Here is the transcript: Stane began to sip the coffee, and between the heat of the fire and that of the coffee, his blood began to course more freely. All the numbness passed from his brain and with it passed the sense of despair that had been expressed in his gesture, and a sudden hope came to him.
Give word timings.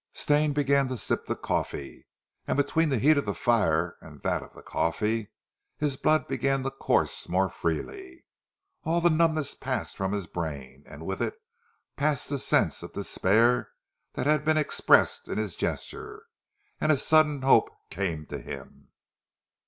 Stane 0.13 0.51
began 0.53 0.87
to 0.87 0.97
sip 0.97 1.27
the 1.27 1.35
coffee, 1.35 2.07
and 2.47 2.57
between 2.57 2.89
the 2.89 2.97
heat 2.97 3.19
of 3.19 3.25
the 3.25 3.35
fire 3.35 3.97
and 4.01 4.19
that 4.23 4.41
of 4.41 4.53
the 4.55 4.63
coffee, 4.63 5.29
his 5.77 5.95
blood 5.95 6.27
began 6.27 6.63
to 6.63 6.71
course 6.71 7.29
more 7.29 7.49
freely. 7.49 8.25
All 8.83 8.99
the 8.99 9.11
numbness 9.11 9.53
passed 9.53 9.95
from 9.95 10.11
his 10.11 10.25
brain 10.25 10.81
and 10.87 11.05
with 11.05 11.21
it 11.21 11.35
passed 11.97 12.29
the 12.31 12.39
sense 12.39 12.81
of 12.81 12.93
despair 12.93 13.73
that 14.13 14.25
had 14.25 14.43
been 14.43 14.57
expressed 14.57 15.27
in 15.27 15.37
his 15.37 15.55
gesture, 15.55 16.23
and 16.79 16.91
a 16.91 16.97
sudden 16.97 17.43
hope 17.43 17.69
came 17.91 18.25
to 18.25 18.39
him. 18.39 18.87